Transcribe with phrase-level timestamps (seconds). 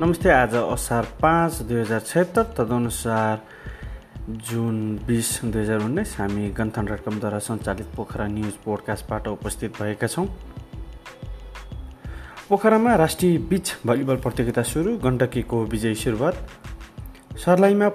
[0.00, 3.38] नमस्ते आज असार पाँच दुई हजार छत्तर तदनुसार
[4.46, 7.08] जुन बिस दुई हजार उन्नाइस हामी गन्थन डट
[7.42, 10.26] सञ्चालित पोखरा न्युज पोडकास्टबाट उपस्थित भएका छौँ।
[12.48, 16.34] पोखरामा राष्ट्रिय बिच भलिबल प्रतियोगिता सुरु गण्डकीको विजयी सुरुवात।
[17.44, 17.88] सर्लाहीमा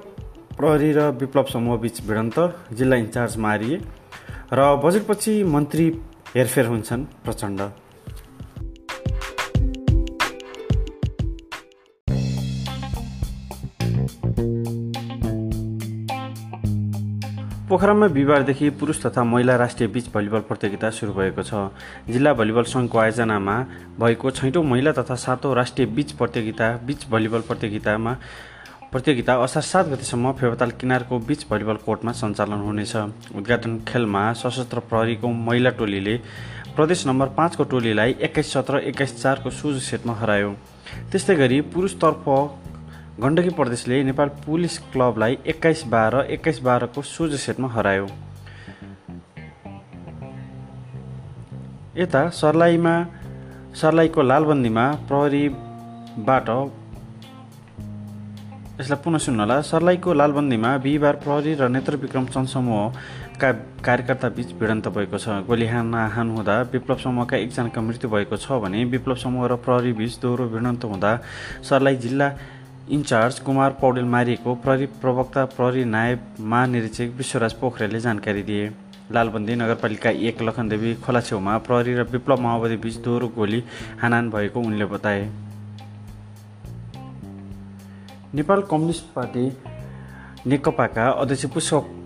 [0.59, 2.39] प्रहरी र विप्लव समूह बिच भिडन्त
[2.73, 3.79] जिल्ला इन्चार्ज मारिए
[4.53, 5.87] र बजेटपछि मन्त्री
[6.35, 7.61] हेरफेर हुन्छन् प्रचण्ड।
[17.63, 22.97] पोखरामा बिहिबारदेखि पुरुष तथा महिला राष्ट्रिय बिच भलिबल प्रतियोगिता सुरु भएको छ। जिल्ला भलिबल सङ्घको
[22.99, 23.55] आयोजनामा
[23.99, 28.13] भएको छैटौँ महिला तथा सातौँ राष्ट्रिय बिच प्रतियोगिता बिच भलिबल प्रतियोगितामा
[28.91, 32.95] प्रतियोगिता असार सात गतिसम्म फेवाताल किनारको बिच भलिबल कोर्टमा सञ्चालन हुनेछ।
[33.31, 36.17] उद्घाटन खेलमा सशस्त्र प्रहरीको महिला टोलीले
[36.75, 40.51] प्रदेश नम्बर पाँचको टोलीलाई एक्काइस सत्र एक्काइस चारको सुज सेटमा हरायो।
[41.11, 42.27] त्यस्तै गरी पुरुषतर्फ
[43.21, 48.07] गण्डकी प्रदेशले नेपाल पुलिस क्लबलाई एक्काइस बाह्र एक्काइस बाह्रको सोझो सेटमा हरायो।
[51.97, 52.93] यता सर्लाहीमा
[53.81, 56.49] सर्लाहीको लालबन्दीमा प्रहरीबाट
[58.79, 62.25] यसलाई पुनः सुन्नुहोला सर्लाहीको लालबन्दीमा बिहिबार प्रहरी र नेत्र विक्रम
[63.37, 68.57] कार्यकर्ता बीच भिडन्त भएको छ। गोली हान हान हुँदा विप्लव समूहका एकजनाको मृत्यु भएको छ
[68.65, 71.11] भने विप्लव समूह र प्रहरी बीच दोहोरो भिडन्त हुँदा
[71.69, 72.29] सर्लाही जिल्ला
[72.91, 78.69] इन्चार्ज कुमार पौडेल मारिएको प्रहरी प्रवक्ता प्रहरी नायब महानिरीक्षक विश्वराज पोखरेलले जानकारी दिए।
[79.11, 83.63] लालबन्दी नगरपालिका एक लखनदेवी खोला छेउमा प्रहरी र विप्लव माओवादी बीच दोहोरो गोली
[84.01, 85.23] हानान भएको उनले बताए।
[88.35, 89.45] नेपाल कम्युनिस्ट पार्टी
[90.47, 92.02] नेकपाका अध्यक्ष पुष्प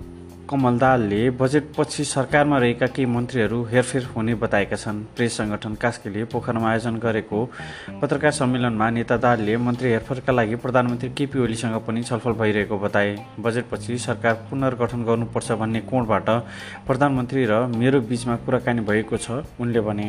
[0.49, 6.69] कमल दालले बजेटपछि सरकारमा रहेका केही मन्त्रीहरू हेरफेर हुने बताएका छन्। प्रेस सङ्गठन कास्कीले पोखरामा
[6.69, 7.39] आयोजन गरेको
[8.01, 13.97] पत्रकार सम्मेलनमा नेता दालले मन्त्री हेरफेरका लागि प्रधानमन्त्री केपी ओलीसँग पनि छलफल भइरहेको बताए। बजेटपछि
[13.99, 16.29] सरकार पुनर्गठन गर्नुपर्छ भन्ने कोणबाट
[16.87, 20.07] प्रधानमन्त्री र मेरो बिचमा कुराकानी भएको छ उनले भने।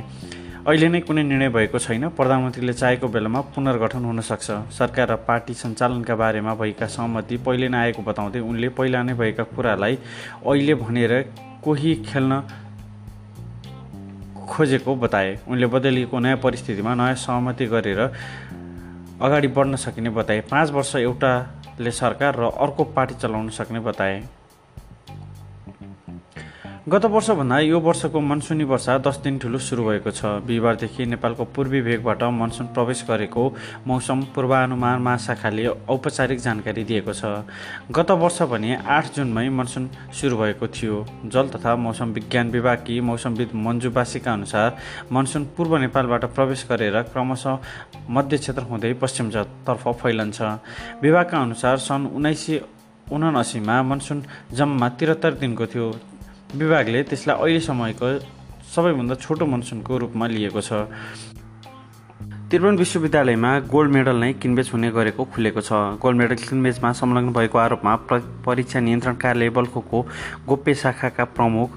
[0.67, 5.55] अहिले नै कुनै निर्णय भएको छैन। प्रधानमन्त्रीले चाहेको बेलामा पुनर्गठन हुन सक्छ। सरकार र पार्टी
[5.55, 9.95] सञ्चालनका बारेमा भएका सहमति पहिले नै आएको बताउँदै उनले पहिला नै भएका कुरालाई
[10.43, 11.13] अहिले भनेर
[11.63, 12.43] कोही खेल्न
[14.49, 18.01] खोजेको बताए। उनले बदलिएको नयाँ परिस्थितिमा नयाँ सहमति गरेर
[19.21, 24.17] अगाडि बढ्न सकिने बताए। पाँच वर्ष एउटाले सरकार र अर्को पार्टी चलाउन सक्ने बताए।
[26.89, 31.81] गत वर्षभन्दा यो वर्षको मनसुनी वर्षा दस दिन ठुलो सुरु भएको छ। बिहिबारदेखि नेपालको पूर्वी
[31.85, 33.43] भेगबाट मनसुन प्रवेश गरेको
[33.87, 37.45] मौसम पूर्वानुमान महाशाखाले औपचारिक जानकारी दिएको छ।
[37.93, 43.51] गत वर्ष भने आठ जुनमै मनसुन सुरु भएको थियो। जल तथा मौसम विज्ञान विभागकी मौसमविद
[43.55, 44.77] मन्जु बासीका अनुसार
[45.13, 47.59] मनसुन पूर्व नेपालबाट प्रवेश गरेर क्रमशः
[48.09, 50.41] मध्य क्षेत्र हुँदै पश्चिमतर्फ फैलन्छ।
[51.05, 52.61] विभागका अनुसार सन् उन्नाइस सय
[53.13, 54.23] उनासीमा मनसुन
[54.53, 55.89] जम्मा त्रिहत्तर दिनको थियो।
[56.49, 58.09] विभागले त्यसलाई अहिलेसम्मको
[58.73, 60.89] सबैभन्दा छोटो मनसुनको रूपमा लिएको छ।
[62.49, 67.59] त्रिभुवन विश्वविद्यालयमा गोल्ड मेडल नै किनबेच हुने गरेको खुलेको छ। गोल्ड मेडल किनबेचमा संलग्न भएको
[67.59, 67.95] आरोपमा
[68.49, 69.99] परीक्षा नियन्त्रण कार्यालय बल्खोको
[70.49, 71.69] गोप्य शाखाका प्रमुख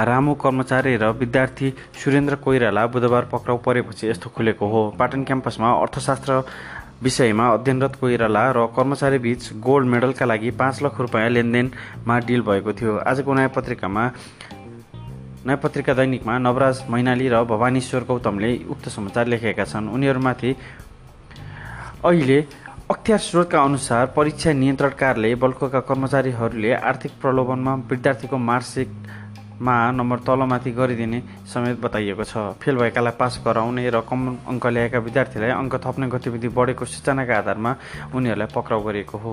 [0.00, 6.32] रामु कर्मचारी र विद्यार्थी सुरेन्द्र कोइराला बुधबार पक्राउ परेपछि यस्तो खुलेको हो। पाटन क्याम्पसमा अर्थशास्त्र
[7.02, 12.72] विषयमा अध्ययनरत कोइराला र कर्मचारी बीच गोल्ड मेडलका लागि पाँच लाख रुपियाँ लेनदेनमा डिल भएको
[12.76, 14.04] थियो। आजको नयाँ पत्रिकामा
[15.46, 20.50] नयाँ पत्रिका दैनिकमा नवराज मैनाली र भवानीश्वर गौतमले उक्त समाचार लेखेका छन्। उनीहरूमाथि
[22.04, 22.38] अहिले
[22.90, 28.90] अख्तियार स्रोतका अनुसार परीक्षा नियन्त्रण कार्यालय बल्कोका कर्मचारीहरूले आर्थिक प्रलोभनमा विद्यार्थीको मार्कसिट
[29.60, 34.98] मा नम्बर तलमाथि गरिदिने समेत बताइएको छ। फेल भएकालाई पास गराउने र कम अङ्क ल्याएका
[35.04, 37.70] विद्यार्थीलाई अङ्क थप्ने गतिविधि बढेको सूचनाका आधारमा
[38.16, 39.32] उनीहरूलाई पक्राउ गरिएको हो।